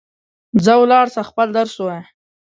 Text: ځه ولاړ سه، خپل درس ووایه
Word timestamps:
ځه 0.63 0.73
ولاړ 0.81 1.05
سه، 1.15 1.21
خپل 1.29 1.47
درس 1.57 1.73
ووایه 1.77 2.05